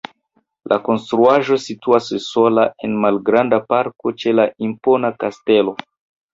[0.71, 5.81] La konstruaĵo situas sola en malgranda parko ĉe la impona kastelo.